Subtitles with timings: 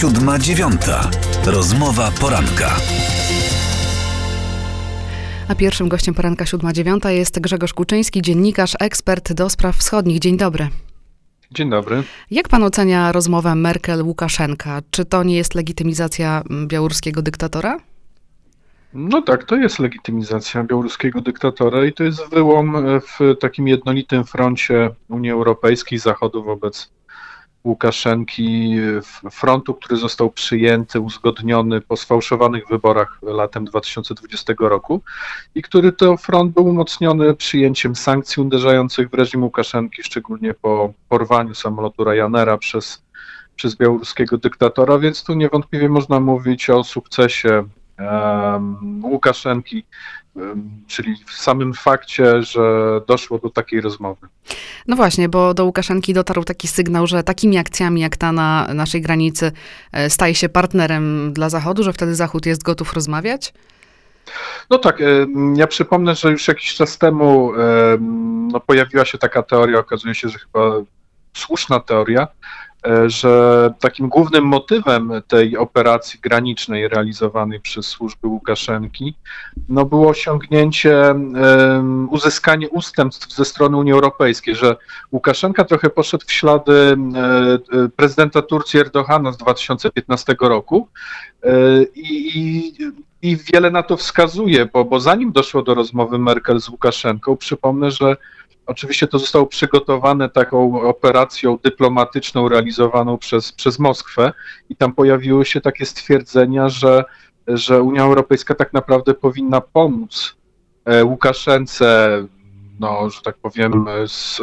[0.00, 1.10] Siódma dziewiąta.
[1.46, 2.70] Rozmowa poranka.
[5.48, 10.18] A pierwszym gościem poranka siódma dziewiąta jest Grzegorz Kuczyński, dziennikarz, ekspert do spraw wschodnich.
[10.18, 10.68] Dzień dobry.
[11.50, 12.02] Dzień dobry.
[12.30, 14.82] Jak pan ocenia rozmowę Merkel-Łukaszenka?
[14.90, 17.80] Czy to nie jest legitymizacja białoruskiego dyktatora?
[18.94, 24.90] No tak, to jest legitymizacja białoruskiego dyktatora i to jest wyłom w takim jednolitym froncie
[25.08, 26.90] Unii Europejskiej, Zachodu wobec
[27.64, 28.76] Łukaszenki,
[29.30, 35.02] frontu, który został przyjęty, uzgodniony po sfałszowanych wyborach latem 2020 roku
[35.54, 41.54] i który to front był umocniony przyjęciem sankcji uderzających w reżim Łukaszenki, szczególnie po porwaniu
[41.54, 43.02] samolotu Ryanaira przez,
[43.56, 47.64] przez białoruskiego dyktatora, więc tu niewątpliwie można mówić o sukcesie
[49.02, 49.84] Łukaszenki
[50.86, 52.60] czyli w samym fakcie, że
[53.06, 54.26] doszło do takiej rozmowy.
[54.86, 59.00] No właśnie, bo do Łukaszenki dotarł taki sygnał, że takimi akcjami jak ta na naszej
[59.00, 59.52] granicy
[59.92, 63.52] e, staje się partnerem dla Zachodu, że wtedy Zachód jest gotów rozmawiać?
[64.70, 65.02] No tak,
[65.54, 67.52] ja przypomnę, że już jakiś czas temu
[68.52, 70.60] no, pojawiła się taka teoria, okazuje się, że chyba
[71.36, 72.28] słuszna teoria,
[73.06, 79.14] że takim głównym motywem tej operacji granicznej realizowanej przez służby Łukaszenki
[79.68, 81.14] no było osiągnięcie,
[82.10, 84.76] uzyskanie ustępstw ze strony Unii Europejskiej, że
[85.12, 87.22] Łukaszenka trochę poszedł w ślady e,
[87.78, 90.88] e, prezydenta Turcji Erdogana z 2015 roku
[91.94, 92.74] i, i,
[93.22, 97.90] i wiele na to wskazuje, bo, bo zanim doszło do rozmowy Merkel z Łukaszenką, przypomnę,
[97.90, 98.16] że
[98.70, 104.32] Oczywiście to zostało przygotowane taką operacją dyplomatyczną realizowaną przez, przez Moskwę
[104.68, 107.04] i tam pojawiły się takie stwierdzenia, że,
[107.46, 110.36] że Unia Europejska tak naprawdę powinna pomóc
[110.84, 112.08] e, Łukaszence,
[112.80, 114.40] no, że tak powiem, z,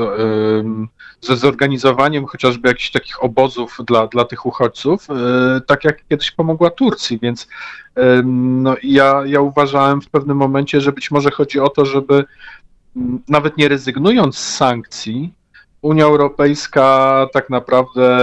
[1.21, 6.69] ze zorganizowaniem chociażby jakichś takich obozów dla, dla tych uchodźców, e, tak jak kiedyś pomogła
[6.69, 7.47] Turcji, więc
[8.25, 12.25] no, ja, ja uważałem w pewnym momencie, że być może chodzi o to, żeby
[13.27, 15.33] nawet nie rezygnując z sankcji,
[15.81, 18.19] Unia Europejska tak naprawdę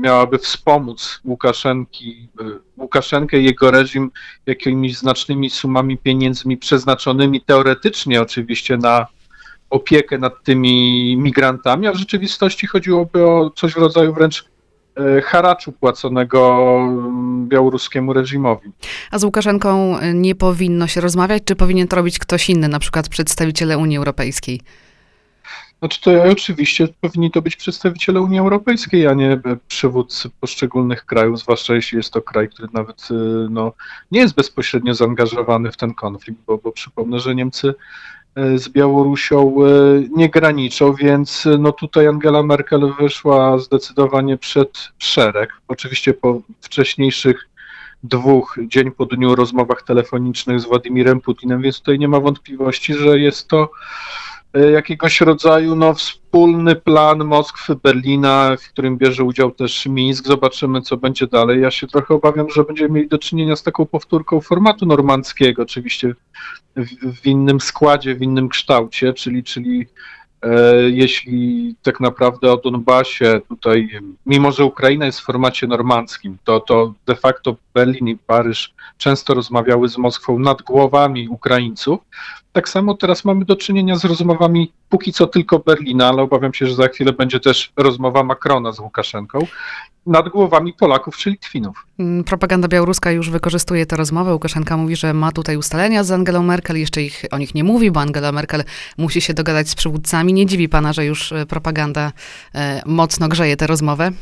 [0.00, 2.28] miałaby wspomóc Łukaszenki,
[2.76, 4.10] Łukaszenkę i jego reżim
[4.46, 9.06] jakimiś znacznymi sumami pieniędzmi przeznaczonymi teoretycznie oczywiście na
[9.70, 14.47] opiekę nad tymi migrantami, a w rzeczywistości chodziłoby o coś w rodzaju wręcz
[15.24, 18.70] haraczu płaconego mm, białoruskiemu reżimowi.
[19.10, 23.08] A z Łukaszenką nie powinno się rozmawiać, czy powinien to robić ktoś inny, na przykład
[23.08, 24.60] przedstawiciele Unii Europejskiej?
[25.78, 31.74] Znaczy to oczywiście powinni to być przedstawiciele Unii Europejskiej, a nie przywódcy poszczególnych krajów, zwłaszcza
[31.74, 33.08] jeśli jest to kraj, który nawet
[33.50, 33.72] no,
[34.10, 38.17] nie jest bezpośrednio zaangażowany w ten konflikt, bo, bo przypomnę, że Niemcy E,
[38.56, 39.68] z Białorusią e,
[40.16, 45.50] nie graniczą, więc e, no tutaj Angela Merkel wyszła zdecydowanie przed szereg.
[45.68, 47.48] Oczywiście po wcześniejszych
[48.02, 53.18] dwóch dzień po dniu rozmowach telefonicznych z Władimirem Putinem, więc tutaj nie ma wątpliwości, że
[53.18, 53.70] jest to
[54.54, 60.26] jakiegoś rodzaju no, wspólny plan Moskwy, Berlina, w którym bierze udział też Mińsk.
[60.26, 61.62] Zobaczymy, co będzie dalej.
[61.62, 66.14] Ja się trochę obawiam, że będziemy mieli do czynienia z taką powtórką formatu normandzkiego, oczywiście
[66.76, 69.86] w, w innym składzie, w innym kształcie, czyli, czyli
[70.90, 73.88] jeśli tak naprawdę o Donbasie tutaj,
[74.26, 79.34] mimo że Ukraina jest w formacie normandzkim, to, to de facto Berlin i Paryż często
[79.34, 82.00] rozmawiały z Moskwą nad głowami Ukraińców,
[82.52, 86.66] tak samo teraz mamy do czynienia z rozmowami póki co tylko Berlina, ale obawiam się,
[86.66, 89.38] że za chwilę będzie też rozmowa Macrona z Łukaszenką
[90.08, 91.86] nad głowami Polaków czy Litwinów.
[91.98, 94.32] Mm, propaganda białoruska już wykorzystuje tę rozmowę.
[94.32, 97.90] Łukaszenka mówi, że ma tutaj ustalenia z Angelą Merkel, jeszcze ich o nich nie mówi,
[97.90, 98.64] bo Angela Merkel
[98.98, 100.32] musi się dogadać z przywódcami.
[100.32, 102.12] Nie dziwi pana, że już e, propaganda
[102.54, 104.12] e, mocno grzeje tę rozmowę?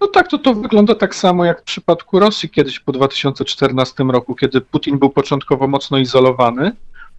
[0.00, 4.34] No tak, to to wygląda tak samo jak w przypadku Rosji kiedyś po 2014 roku,
[4.34, 6.72] kiedy Putin był początkowo mocno izolowany,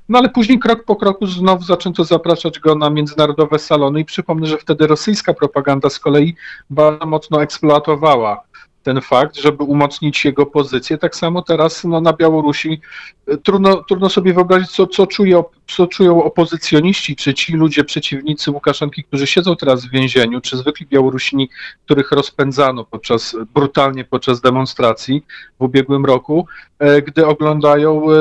[0.10, 4.48] no ale później krok po kroku znowu zaczęto zapraszać go na międzynarodowe salony i przypomnę,
[4.48, 6.36] że wtedy rosyjska propaganda z kolei
[6.70, 8.44] bardzo mocno eksploatowała
[8.84, 10.98] ten fakt, żeby umocnić jego pozycję.
[10.98, 12.82] Tak samo teraz no, na Białorusi
[13.28, 18.52] e, trudno, trudno sobie wyobrazić, co, co, czuje, co czują opozycjoniści, czy ci ludzie, przeciwnicy
[18.52, 21.50] Łukaszenki, którzy siedzą teraz w więzieniu, czy zwykli Białorusini,
[21.86, 25.26] których rozpędzano podczas, brutalnie podczas demonstracji
[25.60, 26.48] w ubiegłym roku,
[26.80, 28.16] e, gdy oglądają e,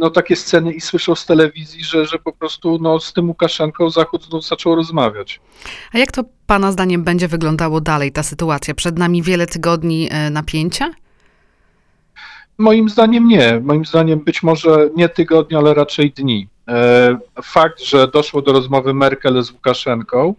[0.00, 3.90] no, takie sceny i słyszą z telewizji, że, że po prostu no, z tym Łukaszenką
[3.90, 5.40] Zachód znów zaczął rozmawiać.
[5.92, 8.74] A jak to Pana zdaniem będzie wyglądało dalej ta sytuacja?
[8.74, 10.90] Przed nami wiele tygodni e, napięcia?
[12.58, 13.60] Moim zdaniem nie.
[13.60, 16.48] Moim zdaniem być może nie tygodnie, ale raczej dni.
[16.68, 20.34] E, fakt, że doszło do rozmowy Merkel z Łukaszenką,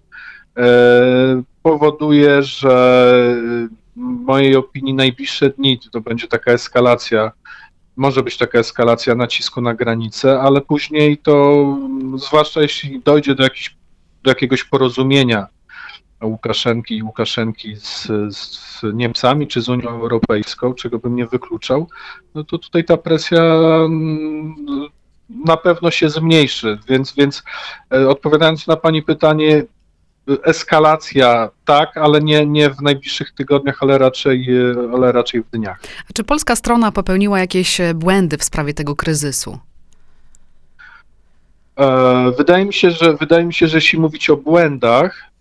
[0.57, 3.35] e, powoduje, że
[3.95, 7.31] mojej opinii najbliższe dni to będzie taka eskalacja,
[7.95, 11.65] może być taka eskalacja nacisku na granicę, ale później to,
[12.15, 13.75] zwłaszcza jeśli dojdzie do, jakiś,
[14.23, 15.47] do jakiegoś porozumienia
[16.25, 21.89] Łukaszenki i Łukaszenki z, z Niemcami czy z Unią Europejską, czego bym nie wykluczał,
[22.35, 24.55] no to tutaj ta presja mm,
[25.45, 26.79] na pewno się zmniejszy.
[26.87, 27.43] Więc, więc
[27.93, 29.63] e, odpowiadając na Pani pytanie,
[30.43, 34.47] eskalacja tak, ale nie, nie w najbliższych tygodniach, ale raczej,
[34.93, 35.79] ale raczej w dniach.
[36.09, 39.59] A czy polska strona popełniła jakieś błędy w sprawie tego kryzysu?
[41.79, 45.34] E, wydaje mi się, że wydaje mi się, że jeśli mówić o błędach, e,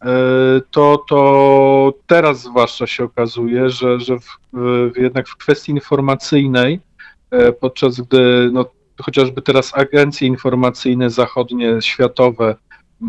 [0.70, 4.38] to, to teraz zwłaszcza się okazuje, że, że w,
[4.96, 6.80] jednak w kwestii informacyjnej,
[7.60, 8.66] podczas gdy no,
[9.02, 12.56] chociażby teraz agencje informacyjne zachodnie, światowe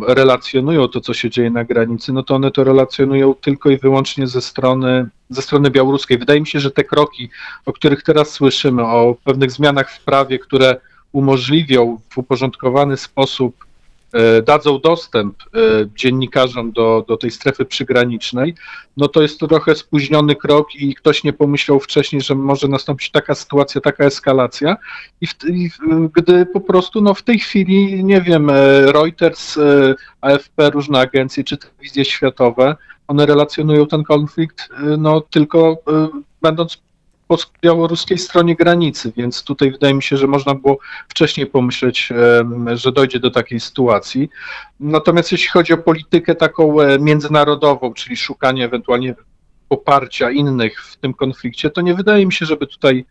[0.07, 4.27] relacjonują to, co się dzieje na granicy, no to one to relacjonują tylko i wyłącznie
[4.27, 6.17] ze strony, ze strony białoruskiej.
[6.17, 7.29] Wydaje mi się, że te kroki,
[7.65, 10.79] o których teraz słyszymy, o pewnych zmianach w prawie, które
[11.11, 13.74] umożliwią w uporządkowany sposób E,
[14.45, 15.47] dadzą dostęp e,
[15.95, 18.55] dziennikarzom do, do tej strefy przygranicznej,
[18.97, 23.11] no to jest to trochę spóźniony krok i ktoś nie pomyślał wcześniej, że może nastąpić
[23.11, 24.77] taka sytuacja, taka eskalacja.
[25.21, 25.69] I, w, i
[26.13, 29.59] gdy po prostu no w tej chwili, nie wiem, e, Reuters,
[30.21, 32.75] AFP, różne agencje czy telewizje światowe,
[33.07, 35.77] one relacjonują ten konflikt no tylko
[36.41, 36.77] będąc
[37.27, 40.77] po białoruskiej stronie granicy, więc tutaj wydaje mi się, że można było
[41.07, 42.09] wcześniej pomyśleć,
[42.73, 44.29] że dojdzie do takiej sytuacji.
[44.79, 49.15] Natomiast jeśli chodzi o politykę taką e, międzynarodową, czyli szukanie ewentualnie
[49.69, 53.05] poparcia innych w tym konflikcie, to nie wydaje mi się, żeby tutaj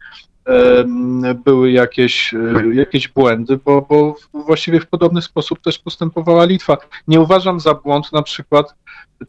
[1.44, 6.76] były jakieś, e, jakieś błędy, bo, bo właściwie w podobny sposób też postępowała Litwa.
[7.08, 8.74] Nie uważam za błąd na przykład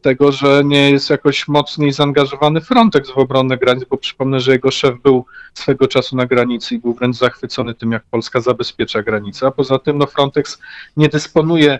[0.01, 4.71] tego, że nie jest jakoś mocniej zaangażowany Frontex w obronę granic, bo przypomnę, że jego
[4.71, 9.47] szef był swego czasu na granicy i był wręcz zachwycony tym, jak Polska zabezpiecza granicę.
[9.47, 10.59] A poza tym no, Frontex
[10.97, 11.79] nie dysponuje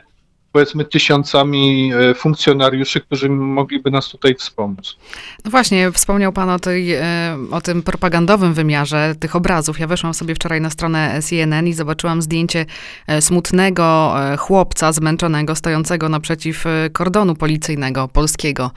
[0.56, 4.98] powiedzmy tysiącami e, funkcjonariuszy, którzy mogliby nas tutaj wspomóc.
[5.46, 7.04] No właśnie, wspomniał Pan o, tej, e,
[7.52, 9.80] o tym propagandowym wymiarze tych obrazów.
[9.80, 12.66] Ja weszłam sobie wczoraj na stronę CNN i zobaczyłam zdjęcie
[13.08, 18.72] e, smutnego chłopca zmęczonego, stojącego naprzeciw kordonu policyjnego polskiego.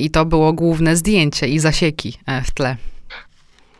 [0.00, 2.76] I to było główne zdjęcie i zasieki w tle.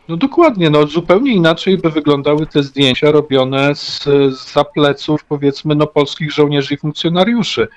[0.07, 4.05] No dokładnie, no zupełnie inaczej by wyglądały te zdjęcia robione z,
[4.53, 7.67] za pleców powiedzmy no polskich żołnierzy i funkcjonariuszy.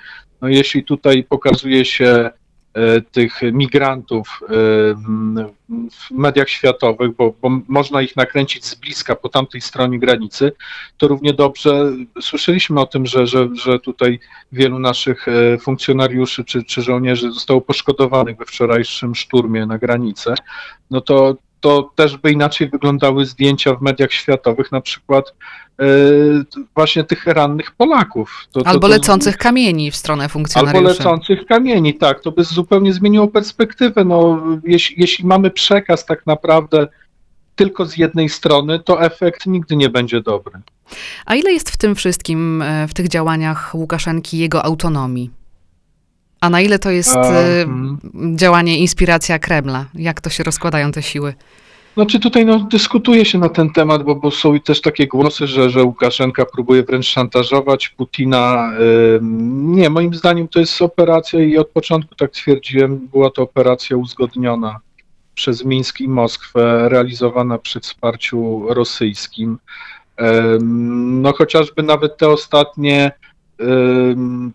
[0.41, 2.29] No jeśli tutaj pokazuje się
[2.73, 4.47] e, tych migrantów e,
[5.91, 10.51] w mediach światowych, bo, bo, można ich nakręcić z bliska po tamtej stronie granicy,
[10.97, 14.19] to równie dobrze słyszeliśmy o tym, że, że, że tutaj
[14.51, 20.35] wielu naszych e, funkcjonariuszy czy, czy żołnierzy zostało poszkodowanych we wczorajszym szturmie na granicę.
[20.91, 25.33] No to to też by inaczej wyglądały zdjęcia w mediach światowych, na przykład
[25.79, 25.85] e,
[26.75, 28.43] właśnie tych rannych Polaków.
[28.51, 30.77] To, albo to, to, lecących kamieni w stronę funkcjonariuszy.
[30.77, 32.21] Albo lecących kamieni, tak.
[32.21, 34.05] To by zupełnie zmieniło perspektywę.
[34.05, 36.87] No, jeśli, jeśli mamy przekaz tak naprawdę
[37.55, 40.59] tylko z jednej strony, to efekt nigdy nie będzie dobry.
[41.25, 45.36] A ile jest w tym wszystkim, e, w tych działaniach Łukaszenki, jego autonomii?
[46.41, 47.99] A na ile to jest um,
[48.35, 49.85] działanie, inspiracja Kremla?
[49.93, 51.33] Jak to się rozkładają te siły?
[51.93, 55.69] Znaczy tutaj no, dyskutuje się na ten temat, bo, bo są też takie głosy, że,
[55.69, 58.71] że Łukaszenka próbuje wręcz szantażować Putina.
[59.51, 64.79] Nie, moim zdaniem to jest operacja i od początku tak twierdziłem, była to operacja uzgodniona
[65.33, 69.57] przez Mińsk i Moskwę, realizowana przy wsparciu rosyjskim.
[70.99, 73.11] No chociażby nawet te ostatnie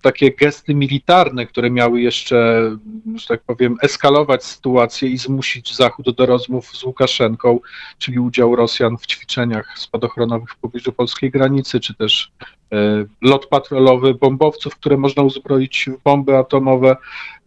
[0.02, 2.70] takie gesty militarne, które miały jeszcze,
[3.14, 7.60] że tak powiem, eskalować sytuację i zmusić Zachód do rozmów z Łukaszenką,
[7.98, 12.32] czyli udział Rosjan w ćwiczeniach spadochronowych w pobliżu polskiej granicy, czy też
[12.72, 16.96] e, lot patrolowy bombowców, które można uzbroić w bomby atomowe.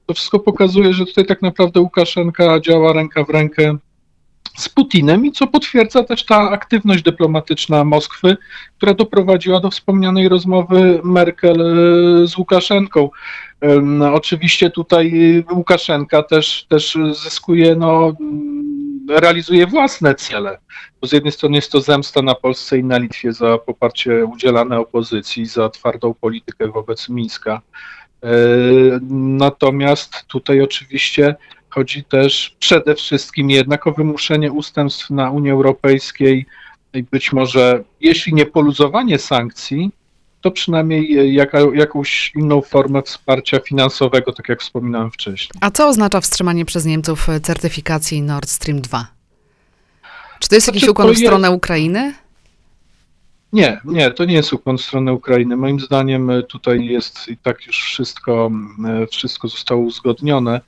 [0.05, 3.77] To wszystko pokazuje, że tutaj tak naprawdę Łukaszenka działa ręka w rękę
[4.57, 8.37] z Putinem i co potwierdza też ta aktywność dyplomatyczna Moskwy,
[8.77, 13.09] która doprowadziła do wspomnianej rozmowy Merkel e, z Łukaszenką.
[14.13, 15.13] Oczywiście tutaj
[15.51, 18.13] Łukaszenka też, też zyskuje, no,
[19.09, 20.57] realizuje własne cele,
[21.01, 24.79] bo z jednej strony jest to zemsta na Polsce i na Litwie za poparcie udzielane
[24.79, 27.61] opozycji, za twardą politykę wobec Mińska.
[28.23, 28.29] E,
[29.11, 31.35] natomiast tutaj oczywiście
[31.75, 36.45] Chodzi też przede wszystkim jednak o wymuszenie ustępstw na Unii Europejskiej
[36.93, 39.91] i być może, jeśli nie poluzowanie sankcji,
[40.41, 45.51] to przynajmniej jaka, jakąś inną formę wsparcia finansowego, tak jak wspominałem wcześniej.
[45.61, 49.07] A co oznacza wstrzymanie przez Niemców certyfikacji Nord Stream 2?
[50.39, 51.51] Czy to jest znaczy, jakiś ukłon w stronę.
[51.51, 52.13] Ukrainy?
[53.55, 55.57] Nie, nie, to nie jest ukłon w stronę Ukrainy.
[55.57, 58.51] Moim zdaniem e, tutaj jest i tak już wszystko,
[58.85, 60.61] e, wszystko zostało uzgodnione.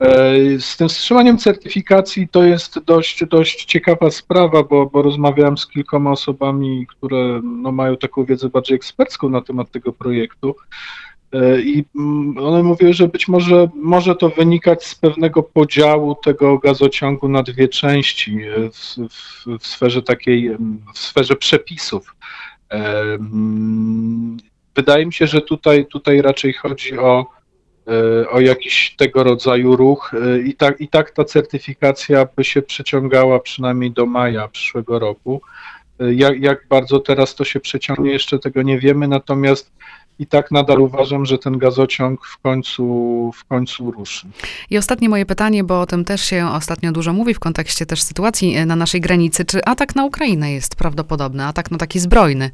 [0.00, 5.66] E, z tym wstrzymaniem certyfikacji to jest dość, dość ciekawa sprawa, bo, bo rozmawiałem z
[5.66, 10.56] kilkoma osobami, które no, mają taką wiedzę bardziej ekspercką na temat tego projektu.
[11.64, 17.28] I mm, one mówiły, że być może może to wynikać z pewnego podziału tego gazociągu
[17.28, 18.38] na dwie części
[18.72, 20.56] w, w, w sferze takiej,
[20.94, 22.14] w sferze przepisów.
[24.76, 27.26] Wydaje mi się, że tutaj, tutaj raczej chodzi o,
[27.88, 32.62] e, o jakiś tego rodzaju ruch e, i tak, i tak ta certyfikacja by się
[32.62, 35.42] przeciągała przynajmniej do maja przyszłego roku.
[36.00, 39.72] E, jak, jak bardzo teraz to się przeciągnie, jeszcze tego nie wiemy, natomiast
[40.20, 42.84] i tak nadal uważam, że ten gazociąg w końcu,
[43.34, 44.26] w końcu ruszy.
[44.70, 48.02] I ostatnie moje pytanie, bo o tym też się ostatnio dużo mówi w kontekście też
[48.02, 49.44] sytuacji na naszej granicy.
[49.44, 52.50] Czy atak na Ukrainę jest prawdopodobny, atak no taki zbrojny?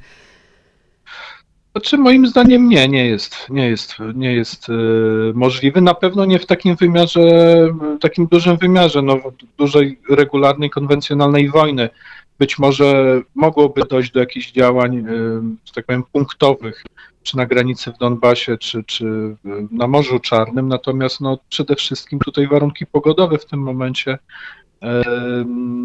[1.73, 5.81] Znaczy moim zdaniem nie, nie jest, nie jest, nie jest yy, możliwy.
[5.81, 7.21] Na pewno nie w takim wymiarze,
[8.01, 9.19] takim dużym wymiarze, no,
[9.59, 11.89] dużej, regularnej, konwencjonalnej wojny.
[12.39, 15.43] Być może mogłoby dojść do jakichś działań, yy,
[15.75, 16.85] tak powiem, punktowych,
[17.27, 19.37] czy na granicy w Donbasie, czy, czy
[19.71, 20.69] na Morzu Czarnym.
[20.69, 24.19] Natomiast no, przede wszystkim tutaj warunki pogodowe w tym momencie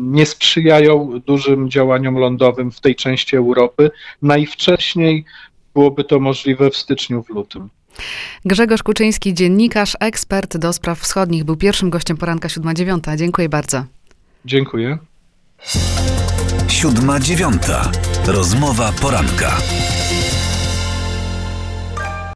[0.01, 3.91] nie sprzyjają dużym działaniom lądowym w tej części Europy.
[4.21, 5.25] Najwcześniej
[5.73, 7.69] byłoby to możliwe w styczniu, w lutym.
[8.45, 13.17] Grzegorz Kuczyński, dziennikarz, ekspert do spraw wschodnich, był pierwszym gościem poranka 7.9.
[13.17, 13.85] Dziękuję bardzo.
[14.45, 14.97] Dziękuję.
[16.67, 18.27] 7.9.
[18.27, 19.57] Rozmowa poranka.